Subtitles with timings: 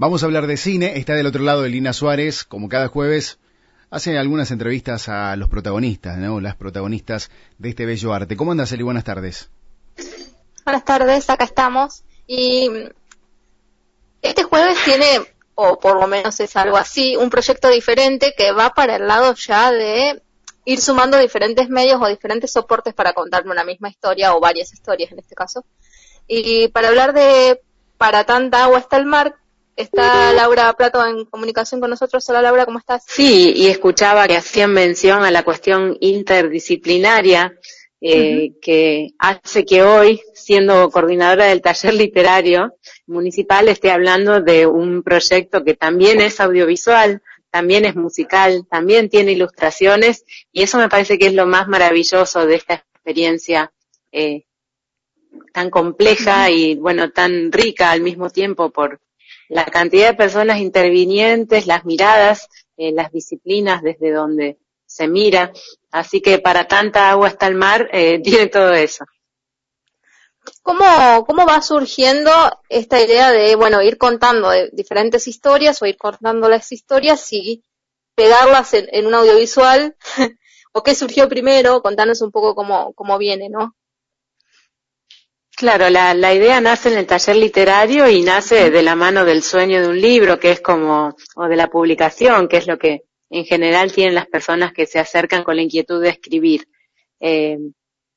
[0.00, 0.96] Vamos a hablar de cine.
[0.96, 3.40] Está del otro lado de Lina Suárez, como cada jueves.
[3.90, 6.38] Hace algunas entrevistas a los protagonistas, ¿no?
[6.38, 8.36] Las protagonistas de este bello arte.
[8.36, 8.84] ¿Cómo andas, Eli?
[8.84, 9.50] Buenas tardes.
[10.64, 12.04] Buenas tardes, acá estamos.
[12.28, 12.70] Y
[14.22, 15.20] este jueves tiene,
[15.56, 19.34] o por lo menos es algo así, un proyecto diferente que va para el lado
[19.34, 20.22] ya de
[20.64, 25.10] ir sumando diferentes medios o diferentes soportes para contarme una misma historia o varias historias
[25.10, 25.64] en este caso.
[26.28, 27.60] Y para hablar de
[27.96, 29.34] Para tanta agua está el mar,
[29.78, 32.28] Está Laura Plato en comunicación con nosotros.
[32.28, 33.04] Hola Laura, ¿cómo estás?
[33.06, 37.56] Sí, y escuchaba que hacían mención a la cuestión interdisciplinaria
[38.00, 42.74] eh, que hace que hoy, siendo coordinadora del taller literario
[43.06, 49.30] municipal, esté hablando de un proyecto que también es audiovisual, también es musical, también tiene
[49.30, 53.72] ilustraciones, y eso me parece que es lo más maravilloso de esta experiencia
[54.10, 54.42] eh,
[55.52, 58.98] tan compleja y, bueno, tan rica al mismo tiempo por
[59.48, 65.52] la cantidad de personas intervinientes, las miradas, eh, las disciplinas desde donde se mira.
[65.90, 69.04] Así que para tanta agua está el mar, eh, tiene todo eso.
[70.62, 72.30] ¿Cómo, ¿Cómo va surgiendo
[72.68, 77.62] esta idea de, bueno, ir contando diferentes historias o ir contando las historias y
[78.14, 79.96] pegarlas en, en un audiovisual?
[80.72, 81.82] ¿O qué surgió primero?
[81.82, 83.74] Contanos un poco cómo, cómo viene, ¿no?
[85.58, 89.42] Claro, la, la, idea nace en el taller literario y nace de la mano del
[89.42, 93.02] sueño de un libro, que es como, o de la publicación, que es lo que
[93.28, 96.68] en general tienen las personas que se acercan con la inquietud de escribir.
[97.18, 97.58] Eh,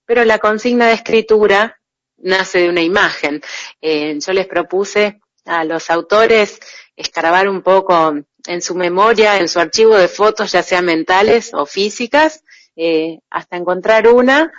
[0.06, 1.82] pero la consigna de escritura
[2.18, 3.42] nace de una imagen.
[3.82, 6.60] Eh, yo les propuse a los autores
[6.96, 8.14] escarabar un poco
[8.46, 12.44] en su memoria, en su archivo de fotos, ya sean mentales o físicas,
[12.76, 14.52] eh, hasta encontrar una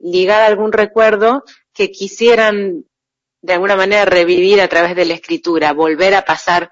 [0.00, 2.84] ligada a algún recuerdo que quisieran
[3.40, 6.70] de alguna manera revivir a través de la escritura, volver a pasar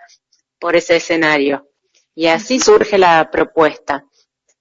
[0.58, 1.68] por ese escenario.
[2.14, 4.04] Y así surge la propuesta.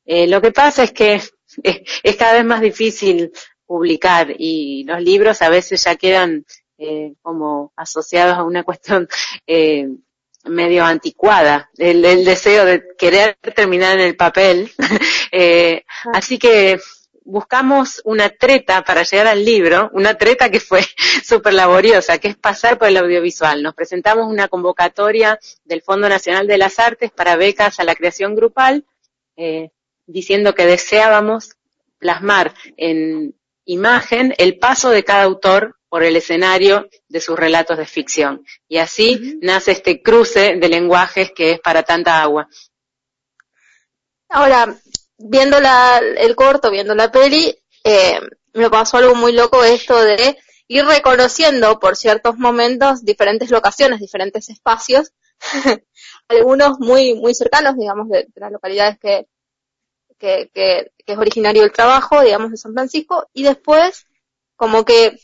[0.06, 1.22] Eh, lo que pasa es que
[1.64, 3.32] es, cada vez más difícil
[3.66, 6.46] publicar y los libros a veces ya quedan
[6.78, 9.08] eh, como asociados a una cuestión
[9.48, 9.88] eh,
[10.46, 14.72] medio anticuada, el, deseo de querer terminar en el papel.
[15.32, 15.84] eh,
[16.14, 16.80] así que
[17.26, 20.82] buscamos una treta para llegar al libro, una treta que fue
[21.24, 23.62] súper laboriosa, que es pasar por el audiovisual.
[23.62, 28.36] Nos presentamos una convocatoria del Fondo Nacional de las Artes para becas a la creación
[28.36, 28.86] grupal,
[29.36, 29.72] eh,
[30.06, 31.56] diciendo que deseábamos
[31.98, 37.86] plasmar en imagen el paso de cada autor por el escenario de sus relatos de
[37.86, 38.46] ficción.
[38.68, 42.48] Y así nace este cruce de lenguajes que es para tanta agua.
[44.30, 44.76] Ahora,
[45.18, 48.20] viendo la, el corto, viendo la peli, eh,
[48.54, 50.38] me pasó algo muy loco esto de
[50.68, 55.14] ir reconociendo por ciertos momentos diferentes locaciones, diferentes espacios,
[56.28, 59.28] algunos muy, muy cercanos, digamos, de, las localidades que,
[60.18, 64.08] que, que, es originario del trabajo, digamos, de San Francisco, y después,
[64.56, 65.20] como que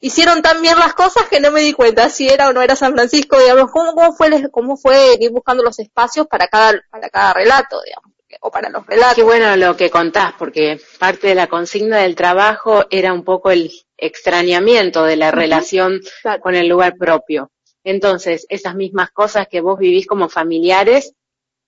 [0.00, 2.76] hicieron tan bien las cosas que no me di cuenta si era o no era
[2.76, 7.10] San Francisco, digamos, cómo, cómo fue, cómo fue ir buscando los espacios para cada, para
[7.10, 9.14] cada relato, digamos o para los relatos.
[9.14, 13.50] Qué bueno lo que contás, porque parte de la consigna del trabajo era un poco
[13.50, 16.00] el extrañamiento de la relación
[16.40, 17.50] con el lugar propio.
[17.84, 21.14] Entonces, esas mismas cosas que vos vivís como familiares,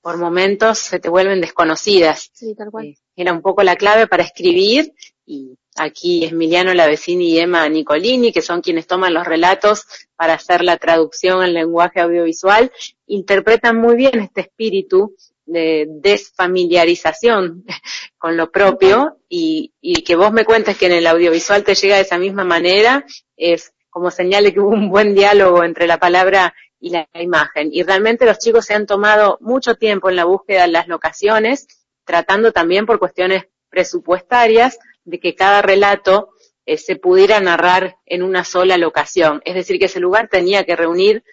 [0.01, 2.31] por momentos se te vuelven desconocidas.
[2.33, 2.87] Sí, tal cual.
[2.87, 4.93] Eh, era un poco la clave para escribir
[5.25, 9.85] y aquí Emiliano Lavecini y Emma Nicolini, que son quienes toman los relatos
[10.15, 12.71] para hacer la traducción en lenguaje audiovisual,
[13.07, 15.15] interpretan muy bien este espíritu
[15.47, 17.65] de desfamiliarización
[18.19, 21.97] con lo propio y, y, que vos me cuentes que en el audiovisual te llega
[21.97, 25.99] de esa misma manera es como señal de que hubo un buen diálogo entre la
[25.99, 27.71] palabra y la imagen.
[27.73, 31.67] Y realmente los chicos se han tomado mucho tiempo en la búsqueda de las locaciones,
[32.05, 36.31] tratando también por cuestiones presupuestarias de que cada relato
[36.67, 39.41] eh, se pudiera narrar en una sola locación.
[39.45, 41.25] Es decir, que ese lugar tenía que reunir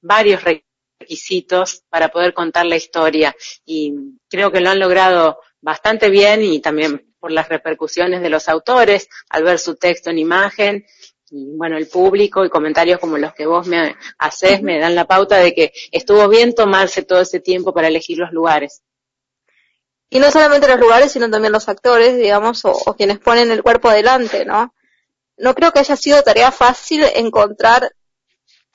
[0.00, 0.42] varios
[1.88, 3.34] para poder contar la historia
[3.64, 3.94] y
[4.28, 9.08] creo que lo han logrado bastante bien y también por las repercusiones de los autores
[9.30, 10.86] al ver su texto en imagen
[11.30, 15.06] y bueno, el público y comentarios como los que vos me haces me dan la
[15.06, 18.82] pauta de que estuvo bien tomarse todo ese tiempo para elegir los lugares.
[20.08, 23.64] Y no solamente los lugares, sino también los actores, digamos, o, o quienes ponen el
[23.64, 24.72] cuerpo adelante, ¿no?
[25.36, 27.90] No creo que haya sido tarea fácil encontrar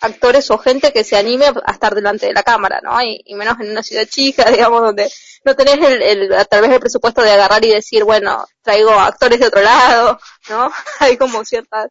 [0.02, 3.02] actores o gente que se anime a estar delante de la cámara, ¿no?
[3.02, 5.10] Y, menos en una ciudad chica, digamos, donde
[5.46, 9.40] no tenés el, el, a través del presupuesto de agarrar y decir, bueno, traigo actores
[9.40, 10.20] de otro lado,
[10.50, 10.72] ¿no?
[11.00, 11.88] Hay como ciertas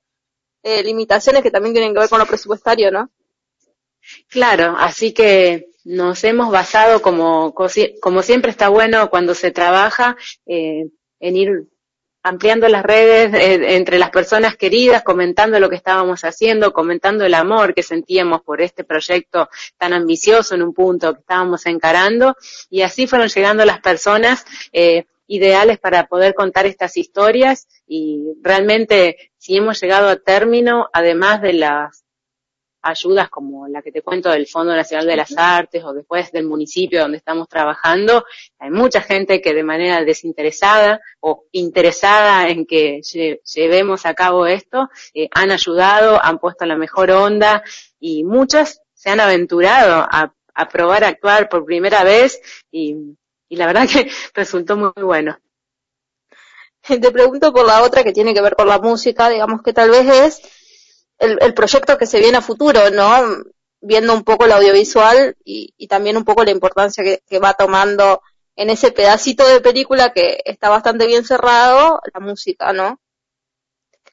[0.62, 3.10] eh, limitaciones que también tienen que ver con lo presupuestario, ¿no?
[4.28, 10.16] Claro, así que nos hemos basado como, como siempre está bueno cuando se trabaja
[10.46, 10.86] eh,
[11.20, 11.68] en ir
[12.22, 17.34] ampliando las redes eh, entre las personas queridas, comentando lo que estábamos haciendo, comentando el
[17.34, 22.36] amor que sentíamos por este proyecto tan ambicioso en un punto que estábamos encarando.
[22.68, 27.66] Y así fueron llegando las personas eh, ideales para poder contar estas historias.
[27.86, 32.04] Y realmente si hemos llegado a término, además de las
[32.82, 36.46] ayudas como la que te cuento del Fondo Nacional de las Artes o después del
[36.46, 38.24] municipio donde estamos trabajando,
[38.58, 44.88] hay mucha gente que de manera desinteresada o interesada en que llevemos a cabo esto,
[45.14, 47.62] eh, han ayudado, han puesto la mejor onda
[47.98, 52.40] y muchas se han aventurado a, a probar a actuar por primera vez
[52.70, 53.16] y,
[53.48, 55.38] y la verdad que resultó muy bueno.
[56.82, 59.90] Te pregunto por la otra que tiene que ver con la música, digamos que tal
[59.90, 60.59] vez es
[61.20, 63.44] el, proyecto que se viene a futuro, ¿no?
[63.80, 68.22] Viendo un poco el audiovisual y, también un poco la importancia que, va tomando
[68.56, 73.00] en ese pedacito de película que está bastante bien cerrado, la música, ¿no?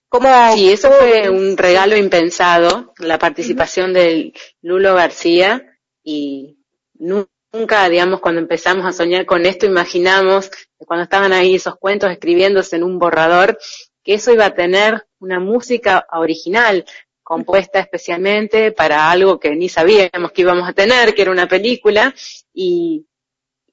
[0.10, 6.58] ¿Cómo, sí, eso fue un regalo impensado, la participación de Lulo García y
[6.94, 12.78] nunca, digamos, cuando empezamos a soñar con esto, imaginamos, cuando estaban ahí esos cuentos escribiéndose
[12.78, 13.58] en un borrador,
[14.02, 16.86] que eso iba a tener una música original,
[17.24, 22.14] compuesta especialmente para algo que ni sabíamos que íbamos a tener, que era una película,
[22.54, 23.06] y,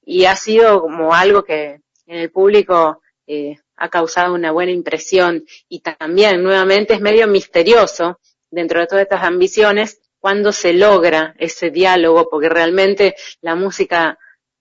[0.05, 5.45] y ha sido como algo que en el público eh, ha causado una buena impresión.
[5.69, 8.21] Y también nuevamente es medio misterioso
[8.51, 14.19] dentro de todas estas ambiciones cuando se logra ese diálogo, porque realmente la música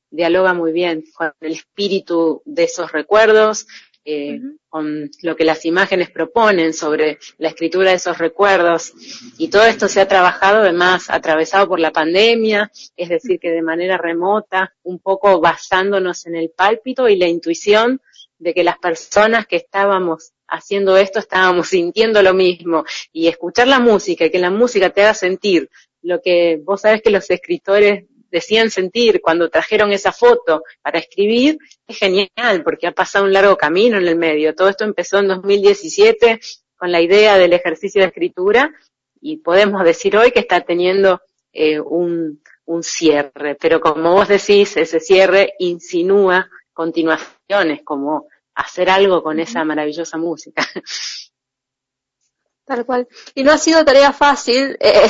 [0.09, 3.65] dialoga muy bien con el espíritu de esos recuerdos,
[4.05, 8.93] eh, con lo que las imágenes proponen sobre la escritura de esos recuerdos.
[9.37, 13.61] Y todo esto se ha trabajado además atravesado por la pandemia, es decir, que de
[13.61, 18.01] manera remota, un poco basándonos en el pálpito y la intuición
[18.37, 23.79] de que las personas que estábamos haciendo esto estábamos sintiendo lo mismo y escuchar la
[23.79, 25.69] música y que la música te haga sentir
[26.03, 31.59] lo que vos sabes que los escritores decían sentir cuando trajeron esa foto para escribir,
[31.87, 34.55] es genial porque ha pasado un largo camino en el medio.
[34.55, 36.39] Todo esto empezó en 2017
[36.75, 38.73] con la idea del ejercicio de escritura
[39.21, 41.21] y podemos decir hoy que está teniendo
[41.53, 49.21] eh, un, un cierre, pero como vos decís, ese cierre insinúa continuaciones, como hacer algo
[49.21, 50.67] con esa maravillosa música.
[52.65, 53.07] Tal cual.
[53.35, 55.07] Y no ha sido tarea fácil, eh,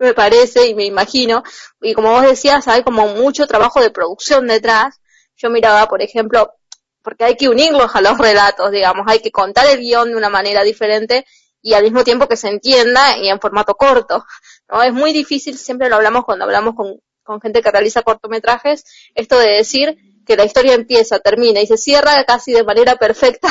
[0.00, 1.42] me parece y me imagino.
[1.80, 5.00] Y como vos decías, hay como mucho trabajo de producción detrás.
[5.36, 6.52] Yo miraba, por ejemplo,
[7.02, 10.28] porque hay que unirlos a los relatos, digamos, hay que contar el guion de una
[10.28, 11.24] manera diferente
[11.62, 14.24] y al mismo tiempo que se entienda y en formato corto.
[14.68, 14.82] ¿no?
[14.82, 19.38] Es muy difícil, siempre lo hablamos cuando hablamos con, con gente que realiza cortometrajes, esto
[19.38, 19.96] de decir
[20.26, 23.48] que la historia empieza, termina y se cierra casi de manera perfecta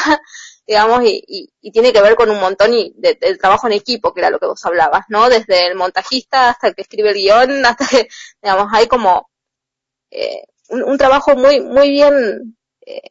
[0.69, 4.13] digamos, y, y, tiene que ver con un montón y de, del trabajo en equipo,
[4.13, 5.27] que era lo que vos hablabas, ¿no?
[5.27, 8.07] Desde el montajista hasta el que escribe el guion, hasta que,
[8.39, 9.31] digamos, hay como
[10.11, 12.55] eh, un, trabajo muy, muy bien
[12.85, 13.01] eh,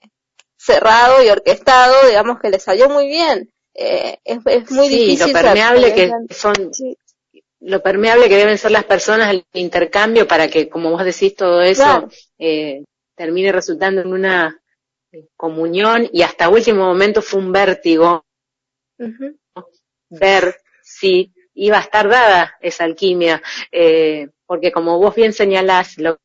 [0.56, 3.52] cerrado y orquestado, digamos, que le salió muy bien.
[3.75, 5.26] Eh, es, es, muy sí, difícil.
[5.26, 6.55] lo permeable que son,
[7.58, 11.60] lo permeable que deben ser las personas, el intercambio para que, como vos decís, todo
[11.62, 12.84] eso eh,
[13.17, 14.60] termine resultando en una
[15.37, 18.25] comunión y hasta último momento fue un vértigo
[20.10, 26.19] ver si iba a estar dada esa alquimia, eh, porque como vos bien señalás, lo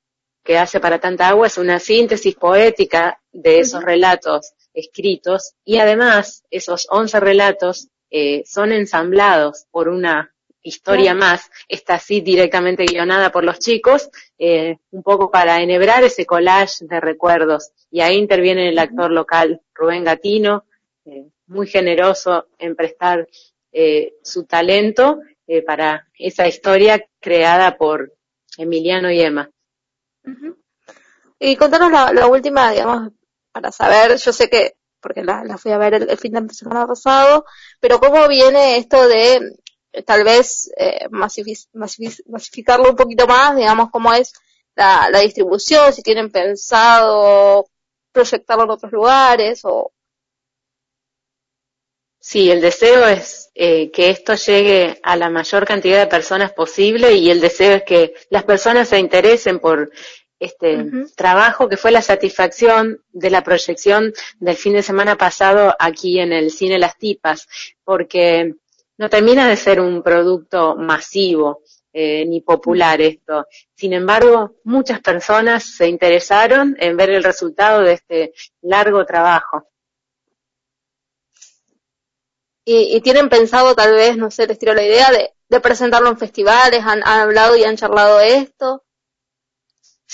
[0.43, 6.43] que hace para tanta agua es una síntesis poética de esos relatos escritos y además
[6.49, 13.43] esos once relatos eh, son ensamblados por una historia más, está así directamente guionada por
[13.43, 17.71] los chicos, eh, un poco para enhebrar ese collage de recuerdos.
[17.91, 20.65] Y ahí interviene el actor local, Rubén Gatino,
[21.05, 23.27] eh, muy generoso en prestar
[23.71, 28.13] eh, su talento eh, para esa historia creada por
[28.57, 29.49] Emiliano y Emma.
[31.39, 33.11] Y contanos la, última, digamos,
[33.51, 37.45] para saber, yo sé que, porque la, fui a ver el, fin de semana pasado,
[37.79, 39.57] pero cómo viene esto de
[40.01, 44.33] tal vez eh, masificarlo un poquito más, digamos, cómo es
[44.75, 47.67] la, distribución, si tienen pensado
[48.11, 49.91] proyectarlo en otros lugares o...
[52.19, 57.13] Sí, el deseo es eh, que esto llegue a la mayor cantidad de personas posible
[57.13, 59.91] y el deseo es que las personas se interesen por
[60.39, 60.85] este
[61.15, 66.33] trabajo que fue la satisfacción de la proyección del fin de semana pasado aquí en
[66.33, 67.47] el cine Las Tipas,
[67.83, 68.55] porque
[68.97, 71.61] no termina de ser un producto masivo.
[71.93, 73.45] eh, ni popular esto.
[73.75, 79.67] Sin embargo, muchas personas se interesaron en ver el resultado de este largo trabajo.
[82.65, 86.83] Y, tienen pensado tal vez, no sé, les tiro la idea de, presentarlo en festivales,
[86.83, 88.82] han, hablado y han charlado esto.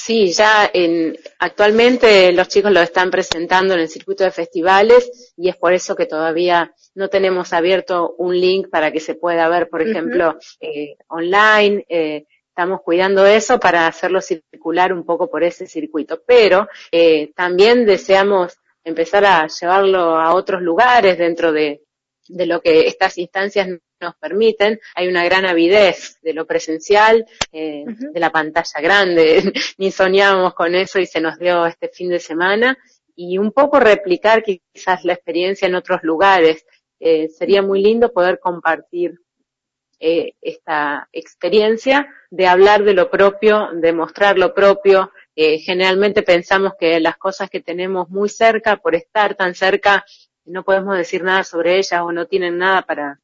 [0.01, 5.49] Sí, ya en, actualmente los chicos lo están presentando en el circuito de festivales y
[5.49, 9.67] es por eso que todavía no tenemos abierto un link para que se pueda ver,
[9.67, 11.85] por ejemplo, eh, online.
[11.89, 16.23] Eh, estamos cuidando eso para hacerlo circular un poco por ese circuito.
[16.25, 21.81] Pero eh, también deseamos empezar a llevarlo a otros lugares dentro de,
[22.29, 23.67] de lo que estas instancias
[23.99, 24.79] nos permiten.
[24.95, 29.53] Hay una gran avidez de lo presencial, eh, de la pantalla grande.
[29.77, 32.77] Ni soñábamos con eso y se nos dio este fin de semana.
[33.15, 36.65] Y un poco replicar quizás la experiencia en otros lugares.
[36.99, 39.19] Eh, sería muy lindo poder compartir
[39.99, 45.11] eh, esta experiencia de hablar de lo propio, de mostrar lo propio.
[45.35, 50.03] generalmente pensamos que las cosas que tenemos muy cerca, por estar tan cerca,
[50.43, 53.21] no podemos decir nada sobre ellas o no tienen nada para,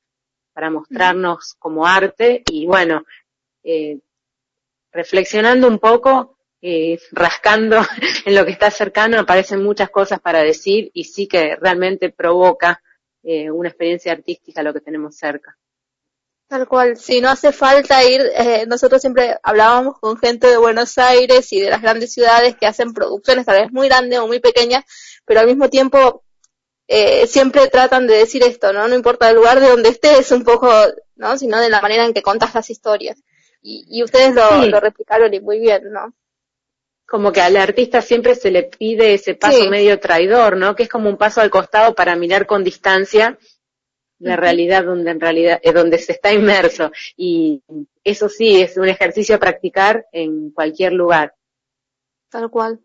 [0.56, 2.44] para mostrarnos como arte.
[2.50, 3.04] Y bueno,
[3.62, 4.00] eh,
[4.94, 7.82] reflexionando un poco, eh, rascando
[8.26, 12.82] en lo que está cercano, aparecen muchas cosas para decir y sí que realmente provoca
[13.22, 15.58] eh, una experiencia artística lo que tenemos cerca.
[16.48, 20.98] Tal cual, si no hace falta ir, eh, nosotros siempre hablábamos con gente de Buenos
[20.98, 24.40] Aires y de las grandes ciudades que hacen producciones tal vez muy grandes o muy
[24.40, 24.86] pequeñas,
[25.26, 26.24] pero al mismo tiempo
[26.88, 28.88] eh, siempre tratan de decir esto, ¿no?
[28.88, 30.72] No importa el lugar de donde estés, un poco,
[31.16, 31.38] ¿no?
[31.38, 33.22] Sino de la manera en que contas las historias.
[33.62, 36.14] Y, y ustedes lo, lo replicaron y muy bien, ¿no?
[37.08, 40.76] Como que al artista siempre se le pide ese paso medio traidor, ¿no?
[40.76, 43.38] Que es como un paso al costado para mirar con distancia
[44.20, 46.92] la realidad donde en realidad, eh, donde se está inmerso.
[47.16, 47.64] Y
[48.04, 51.36] eso sí, es un ejercicio a practicar en cualquier lugar.
[52.30, 52.85] Tal cual.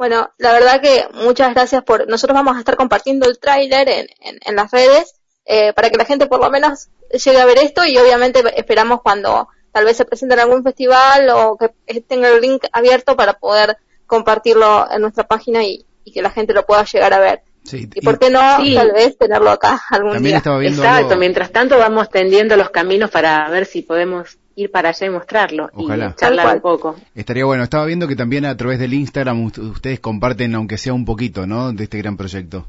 [0.00, 2.08] Bueno, la verdad que muchas gracias por...
[2.08, 4.06] Nosotros vamos a estar compartiendo el tráiler en,
[4.40, 5.12] en, las redes
[5.44, 9.02] eh, para que la gente por lo menos llegue a ver esto y obviamente esperamos
[9.02, 13.34] cuando tal vez se presente en algún festival o que tenga el link abierto para
[13.34, 13.76] poder
[14.06, 17.42] compartirlo en nuestra página y, que la gente lo pueda llegar a ver.
[17.70, 20.38] y por qué no, tal vez tenerlo acá algún día.
[20.38, 25.10] Exacto, mientras tanto vamos tendiendo los caminos para ver si podemos ir para allá y
[25.10, 26.96] mostrarlo y charlar un poco.
[27.14, 27.64] Estaría bueno.
[27.64, 31.72] Estaba viendo que también a través del Instagram ustedes comparten, aunque sea un poquito, ¿no?
[31.72, 32.66] De este gran proyecto.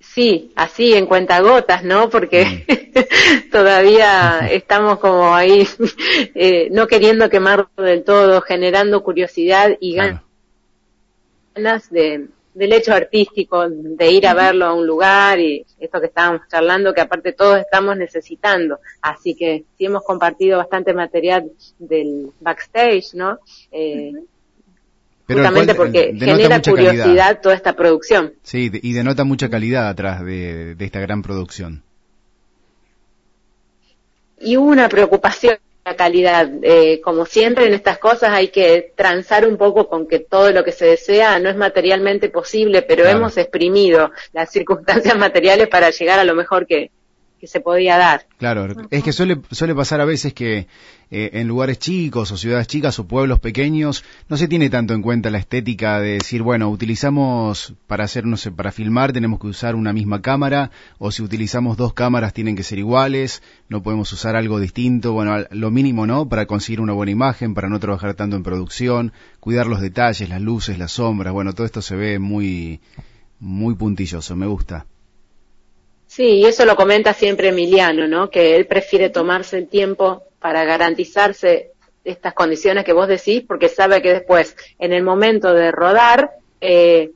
[0.00, 2.10] Sí, así en cuentagotas, ¿no?
[2.10, 3.50] Porque mm.
[3.52, 5.66] todavía estamos como ahí,
[6.34, 12.28] eh, no queriendo quemarlo del todo, generando curiosidad y ganas de,
[12.58, 16.92] del hecho artístico, de ir a verlo a un lugar y esto que estábamos charlando,
[16.92, 18.80] que aparte todos estamos necesitando.
[19.00, 23.38] Así que sí hemos compartido bastante material del backstage, ¿no?
[23.70, 24.12] Eh,
[25.28, 28.34] justamente porque genera curiosidad toda esta producción.
[28.42, 31.84] Sí, y denota mucha calidad atrás de, de esta gran producción.
[34.40, 35.58] Y una preocupación
[35.96, 36.50] calidad.
[36.62, 40.64] Eh, como siempre en estas cosas hay que transar un poco con que todo lo
[40.64, 46.18] que se desea no es materialmente posible, pero hemos exprimido las circunstancias materiales para llegar
[46.18, 46.90] a lo mejor que,
[47.38, 48.26] que se podía dar.
[48.38, 50.66] Claro, es que suele, suele pasar a veces que
[51.10, 55.00] eh, en lugares chicos o ciudades chicas o pueblos pequeños no se tiene tanto en
[55.00, 59.46] cuenta la estética de decir, bueno, utilizamos para hacer, no sé, para filmar tenemos que
[59.46, 64.12] usar una misma cámara o si utilizamos dos cámaras tienen que ser iguales, no podemos
[64.12, 66.28] usar algo distinto, bueno, lo mínimo, ¿no?
[66.28, 70.42] Para conseguir una buena imagen, para no trabajar tanto en producción, cuidar los detalles, las
[70.42, 72.80] luces, las sombras, bueno, todo esto se ve muy,
[73.40, 74.86] muy puntilloso, me gusta.
[76.08, 78.30] Sí, y eso lo comenta siempre Emiliano, ¿no?
[78.30, 81.72] Que él prefiere tomarse el tiempo para garantizarse
[82.02, 87.12] estas condiciones que vos decís, porque sabe que después, en el momento de rodar, eh,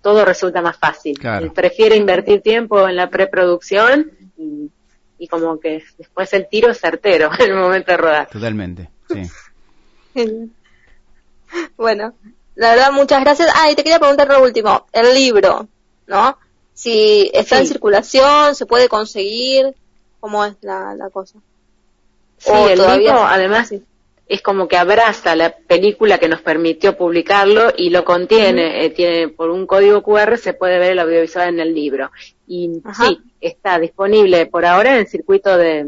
[0.00, 1.18] todo resulta más fácil.
[1.40, 4.70] Él prefiere invertir tiempo en la preproducción y,
[5.18, 8.28] y, como que después el tiro es certero en el momento de rodar.
[8.28, 9.22] Totalmente, sí.
[11.76, 12.14] bueno,
[12.54, 13.50] la verdad, muchas gracias.
[13.54, 15.68] Ah, y te quería preguntar lo último, el libro,
[16.06, 16.38] ¿no?
[16.82, 19.72] Si está en circulación, se puede conseguir,
[20.18, 21.38] ¿cómo es la, cosa?
[22.38, 23.72] Sí, el libro además
[24.26, 29.28] es como que abraza la película que nos permitió publicarlo y lo contiene, eh, tiene
[29.28, 32.10] por un código QR se puede ver el audiovisual en el libro.
[32.48, 35.86] Y sí, está disponible por ahora en el circuito de,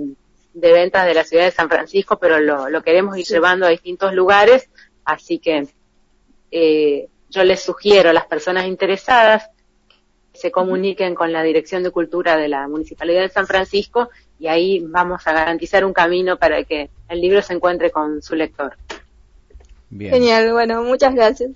[0.53, 4.71] ventas de la ciudad de San Francisco, pero lo, queremos ir llevando a distintos lugares,
[5.05, 5.67] así que
[6.53, 9.51] eh, yo les sugiero a las personas interesadas
[10.35, 14.85] se comuniquen con la Dirección de Cultura de la Municipalidad de San Francisco y ahí
[14.87, 18.77] vamos a garantizar un camino para que el libro se encuentre con su lector.
[19.97, 21.53] Genial, bueno, muchas gracias.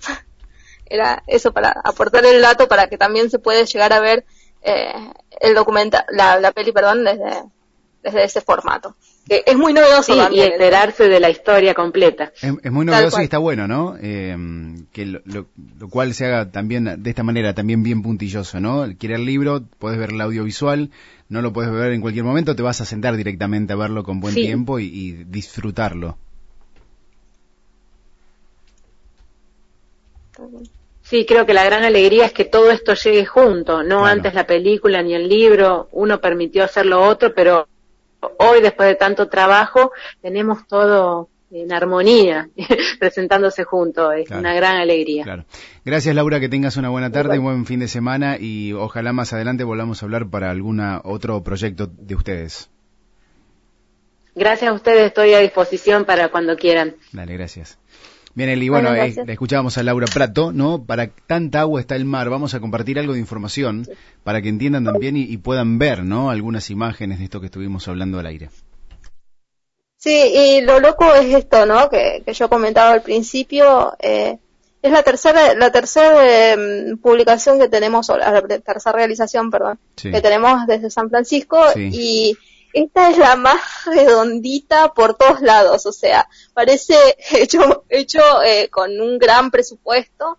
[0.85, 4.25] Era eso para aportar el dato para que también se puede llegar a ver
[4.61, 4.91] eh,
[5.41, 7.43] el documental, la, la peli, perdón, desde,
[8.03, 8.95] desde ese formato.
[9.27, 12.31] Que es muy novedoso Y enterarse de la historia completa.
[12.41, 13.95] Es, muy novedoso y está bueno, ¿no?
[14.01, 14.35] Eh,
[14.91, 18.87] que lo, lo, cual se haga también de esta manera, también bien puntilloso, ¿no?
[18.97, 20.89] Quiere el libro, puedes ver el audiovisual,
[21.29, 24.19] no lo puedes ver en cualquier momento, te vas a sentar directamente a verlo con
[24.19, 26.17] buen tiempo y, disfrutarlo.
[31.03, 34.47] Sí, creo que la gran alegría es que todo esto llegue junto, no antes la
[34.47, 37.67] película ni el libro, uno permitió hacer lo otro, pero
[38.37, 42.49] hoy, después de tanto trabajo, tenemos todo en armonía,
[42.99, 44.13] presentándose juntos.
[44.17, 45.23] Es una gran alegría.
[45.23, 45.45] Claro.
[45.83, 49.33] Gracias, Laura, que tengas una buena tarde, un buen fin de semana y ojalá más
[49.33, 52.69] adelante volvamos a hablar para algún otro proyecto de ustedes.
[54.35, 56.95] Gracias a ustedes, estoy a disposición para cuando quieran.
[57.11, 57.77] Dale, gracias.
[58.39, 60.85] Bien, Eli, bueno, eh, escuchábamos a Laura Prato, ¿no?
[60.85, 63.85] Para tanta agua está el mar, vamos a compartir algo de información
[64.23, 66.29] para que entiendan también y, puedan ver, ¿no?
[66.29, 68.49] Algunas imágenes de esto que estuvimos hablando al aire.
[69.97, 71.89] Sí, y lo loco es esto, ¿no?
[71.89, 74.37] Que, que yo comentaba al principio, eh,
[74.81, 80.21] es la tercera, la tercera em, publicación que tenemos, o la tercera realización, perdón, que
[80.21, 82.37] tenemos desde San Francisco y
[82.73, 86.95] esta es la más redondita por todos lados, o sea, parece
[87.31, 90.37] hecho, hecho eh, con un gran presupuesto,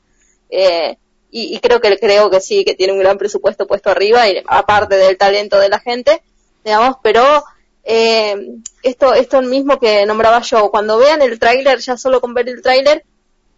[0.48, 0.96] eh,
[1.32, 4.96] y, creo que creo que sí, que tiene un gran presupuesto puesto arriba, y aparte
[4.96, 6.22] del talento de la gente,
[6.64, 7.22] digamos, pero
[7.84, 12.48] eh, esto, esto mismo que nombraba yo, cuando vean el tráiler, ya solo con ver
[12.48, 13.04] el tráiler,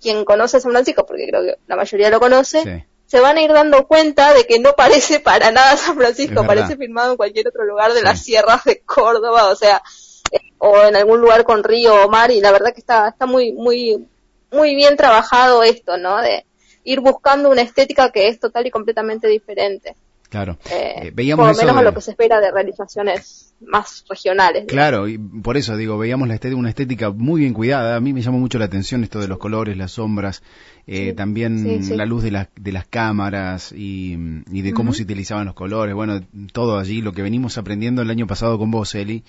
[0.03, 3.53] quien conoce San Francisco, porque creo que la mayoría lo conoce, se van a ir
[3.53, 7.67] dando cuenta de que no parece para nada San Francisco, parece filmado en cualquier otro
[7.67, 9.83] lugar de las sierras de Córdoba, o sea,
[10.31, 13.27] eh, o en algún lugar con río o mar, y la verdad que está, está
[13.27, 14.09] muy, muy,
[14.51, 16.23] muy bien trabajado esto, ¿no?
[16.23, 16.47] De
[16.85, 19.95] ir buscando una estética que es total y completamente diferente.
[20.33, 20.57] Claro.
[20.71, 24.65] Eh, eh, veíamos por lo menos a lo que se espera de realizaciones más regionales.
[24.67, 27.97] Claro, y por eso digo, veíamos la estética, una estética muy bien cuidada.
[27.97, 30.43] A mí me llamó mucho la atención esto de los colores, las sombras,
[30.87, 35.55] eh, también la luz de, las de las cámaras y, de cómo se utilizaban los
[35.55, 35.95] colores.
[35.95, 36.23] Bueno,
[36.55, 39.25] todo allí, lo que venimos aprendiendo el año pasado con vos, Eli,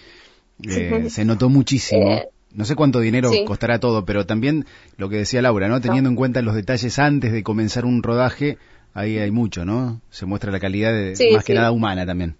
[1.10, 2.22] se notó muchísimo.
[2.54, 5.82] No sé cuánto dinero costará todo, pero también lo que decía Laura, ¿no?
[5.82, 8.58] Teniendo en cuenta los detalles antes de comenzar un rodaje,
[8.94, 10.02] ahí hay mucho, ¿no?
[10.10, 12.38] Se muestra la calidad de, más que nada humana también.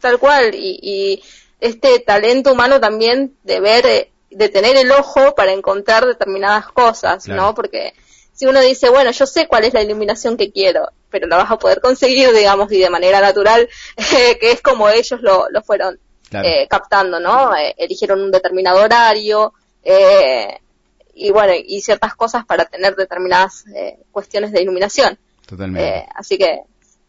[0.00, 1.22] Tal cual, y,
[1.60, 7.28] este talento humano también de ver, eh, de tener el ojo para encontrar determinadas cosas,
[7.28, 7.54] ¿no?
[7.54, 7.92] Porque
[8.32, 11.50] si uno dice, bueno, yo sé cuál es la iluminación que quiero, pero la vas
[11.50, 13.68] a poder conseguir, digamos, y de manera natural,
[14.40, 15.98] que es como ellos lo, lo fueron
[16.32, 17.54] eh, captando, ¿no?
[17.56, 20.60] Eh, eligieron un determinado horario, eh,
[21.14, 25.18] y bueno, y ciertas cosas para tener determinadas eh, cuestiones de iluminación.
[25.46, 25.88] Totalmente.
[25.88, 26.60] Eh, así que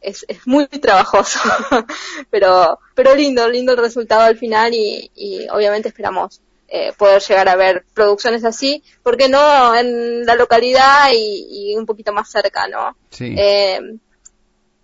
[0.02, 1.40] es, es muy trabajoso,
[2.30, 6.42] pero, pero lindo, lindo el resultado al final y, y obviamente esperamos
[6.74, 11.86] eh, poder llegar a ver producciones así, porque no en la localidad y, y un
[11.86, 12.96] poquito más cerca, ¿no?
[13.10, 13.36] Sí.
[13.38, 13.80] Eh,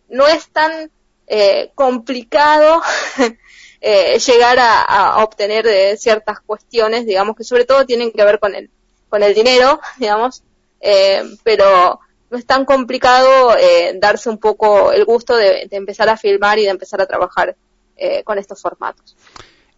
[0.10, 0.92] no es tan
[1.28, 2.82] eh, complicado
[3.82, 8.54] eh, llegar a, a obtener ciertas cuestiones, digamos, que sobre todo tienen que ver con
[8.54, 8.70] el
[9.10, 10.44] con el dinero, digamos,
[10.82, 16.18] eh, pero no es tan complicado eh, darse un poco el gusto de, empezar a
[16.18, 17.56] filmar y de empezar a trabajar
[17.96, 19.16] eh, con estos formatos.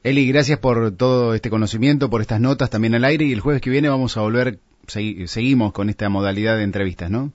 [0.04, 3.62] Eli, gracias por todo este conocimiento, por estas notas también al aire y el jueves
[3.62, 7.32] que viene vamos a volver, seguimos con esta modalidad de entrevistas, ¿no?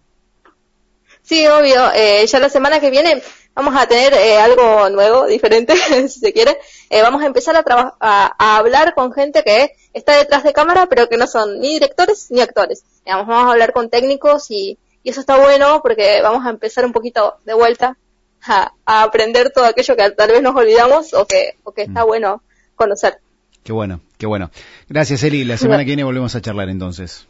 [1.24, 1.90] Sí, obvio.
[1.94, 3.22] Eh, ya la semana que viene
[3.54, 5.74] vamos a tener eh, algo nuevo, diferente,
[6.08, 6.58] si se quiere.
[6.90, 7.64] Eh, vamos a empezar a,
[7.98, 11.74] a, a, hablar con gente que está detrás de cámara, pero que no son ni
[11.74, 12.84] directores ni actores.
[13.04, 16.84] Digamos, vamos a hablar con técnicos y, y eso está bueno porque vamos a empezar
[16.84, 17.96] un poquito de vuelta
[18.42, 22.04] a, a, aprender todo aquello que tal vez nos olvidamos o que, o que está
[22.04, 22.06] mm.
[22.06, 22.42] bueno
[22.74, 23.18] conocer.
[23.62, 24.50] Qué bueno, qué bueno.
[24.88, 25.44] Gracias, Eli.
[25.44, 27.26] La semana que viene volvemos a charlar entonces.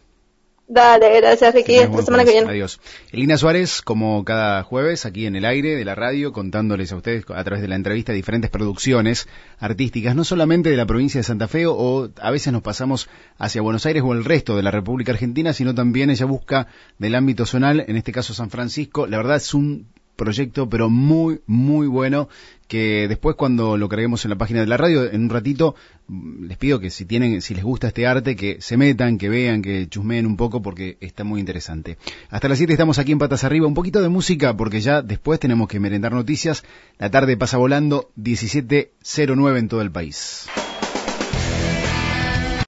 [0.66, 1.76] Dale, gracias Ricky.
[1.76, 2.50] Hasta semana que viene.
[2.50, 2.80] Adiós.
[3.12, 7.24] Elina Suárez, como cada jueves, aquí en el aire de la radio, contándoles a ustedes
[7.28, 11.48] a través de la entrevista diferentes producciones artísticas, no solamente de la provincia de Santa
[11.48, 15.12] Fe o a veces nos pasamos hacia Buenos Aires o el resto de la República
[15.12, 19.06] Argentina, sino también ella busca del ámbito zonal, en este caso San Francisco.
[19.06, 22.28] La verdad es un proyecto, pero muy, muy bueno,
[22.68, 25.74] que después cuando lo carguemos en la página de la radio, en un ratito,
[26.08, 29.28] mm, les pido que si tienen, si les gusta este arte, que se metan, que
[29.28, 31.98] vean, que chusmeen un poco, porque está muy interesante.
[32.30, 35.40] Hasta las 7 estamos aquí en Patas Arriba, un poquito de música, porque ya después
[35.40, 36.64] tenemos que merendar noticias.
[36.98, 40.46] La tarde pasa volando, 17.09 en todo el país.